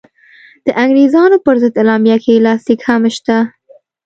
د 0.65 0.67
انګرېزانو 0.83 1.37
پر 1.45 1.55
ضد 1.61 1.75
اعلامیه 1.81 2.17
کې 2.23 2.31
یې 2.35 2.43
لاسلیک 2.45 2.79
هم 2.87 3.01
شته. 3.15 3.37